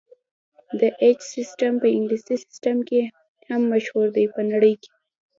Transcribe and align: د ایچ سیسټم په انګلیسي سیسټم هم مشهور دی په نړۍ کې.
د 0.79 0.81
ایچ 1.01 1.19
سیسټم 1.35 1.73
په 1.81 1.87
انګلیسي 1.95 2.35
سیسټم 2.45 2.77
هم 3.47 3.61
مشهور 3.73 4.07
دی 4.15 4.25
په 4.33 4.41
نړۍ 4.51 4.73
کې. 4.81 4.91